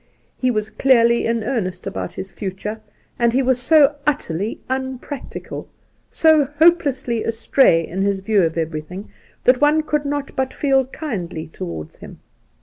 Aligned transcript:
He 0.35 0.49
was 0.49 0.71
clearly 0.71 1.27
in 1.27 1.43
earnest 1.43 1.85
about 1.85 2.13
his 2.13 2.31
future, 2.31 2.81
and 3.19 3.33
he 3.33 3.43
was 3.43 3.59
so 3.61 3.93
.utterly 4.07 4.59
unpractical, 4.67 5.69
so 6.09 6.45
hopelessly 6.57 7.23
astray 7.23 7.85
in 7.85 8.01
his 8.01 8.19
view 8.21 8.41
of 8.41 8.57
everything, 8.57 9.11
that 9.43 9.61
one 9.61 9.83
could 9.83 10.05
not 10.05 10.35
but 10.35 10.55
feel 10.55 10.85
kindly 10.85 11.45
towards 11.49 11.97
him. 11.97 12.17